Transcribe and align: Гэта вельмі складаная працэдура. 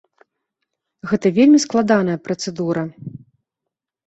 Гэта 1.11 1.31
вельмі 1.37 1.59
складаная 1.67 2.17
працэдура. 2.29 2.87